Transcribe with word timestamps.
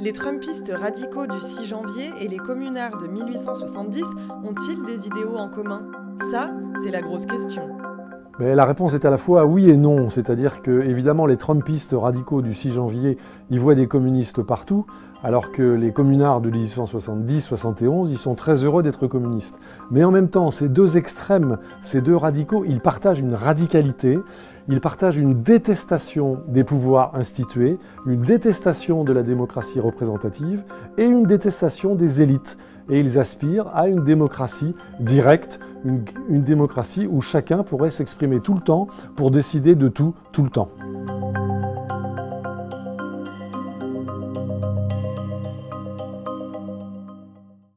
Les 0.00 0.12
Trumpistes 0.12 0.72
radicaux 0.72 1.26
du 1.26 1.40
6 1.40 1.66
janvier 1.66 2.12
et 2.20 2.28
les 2.28 2.36
communards 2.36 2.98
de 2.98 3.08
1870 3.08 4.04
ont-ils 4.44 4.84
des 4.84 5.08
idéaux 5.08 5.36
en 5.36 5.48
commun? 5.48 5.90
Ça, 6.30 6.52
c'est 6.84 6.92
la 6.92 7.02
grosse 7.02 7.26
question. 7.26 7.68
Mais 8.38 8.54
la 8.54 8.64
réponse 8.64 8.94
est 8.94 9.04
à 9.04 9.10
la 9.10 9.18
fois 9.18 9.44
oui 9.46 9.68
et 9.68 9.76
non, 9.76 10.10
c'est-à-dire 10.10 10.62
que 10.62 10.82
évidemment 10.82 11.26
les 11.26 11.36
Trumpistes 11.36 11.94
radicaux 11.98 12.40
du 12.40 12.54
6 12.54 12.72
janvier, 12.72 13.18
ils 13.50 13.58
voient 13.58 13.74
des 13.74 13.88
communistes 13.88 14.42
partout, 14.42 14.86
alors 15.24 15.50
que 15.50 15.62
les 15.62 15.92
communards 15.92 16.40
de 16.40 16.48
1870-71, 16.50 18.08
ils 18.10 18.16
sont 18.16 18.36
très 18.36 18.62
heureux 18.62 18.84
d'être 18.84 19.08
communistes. 19.08 19.58
Mais 19.90 20.04
en 20.04 20.12
même 20.12 20.28
temps, 20.28 20.52
ces 20.52 20.68
deux 20.68 20.96
extrêmes, 20.96 21.58
ces 21.82 22.00
deux 22.00 22.14
radicaux, 22.14 22.64
ils 22.64 22.80
partagent 22.80 23.18
une 23.18 23.34
radicalité, 23.34 24.20
ils 24.68 24.80
partagent 24.80 25.18
une 25.18 25.42
détestation 25.42 26.38
des 26.46 26.62
pouvoirs 26.62 27.10
institués, 27.14 27.78
une 28.06 28.22
détestation 28.22 29.02
de 29.02 29.12
la 29.12 29.24
démocratie 29.24 29.80
représentative 29.80 30.64
et 30.96 31.04
une 31.04 31.24
détestation 31.24 31.96
des 31.96 32.22
élites. 32.22 32.56
Et 32.90 33.00
ils 33.00 33.18
aspirent 33.18 33.68
à 33.74 33.88
une 33.88 34.04
démocratie 34.04 34.74
directe, 35.00 35.60
une, 35.84 36.04
démocratie 36.42 37.06
où 37.06 37.20
chacun 37.20 37.62
pourrait 37.62 37.90
s'exprimer 37.90 38.40
tout 38.40 38.54
le 38.54 38.60
temps 38.60 38.88
pour 39.16 39.30
décider 39.30 39.74
de 39.74 39.88
tout, 39.88 40.14
tout 40.32 40.42
le 40.42 40.50
temps. 40.50 40.70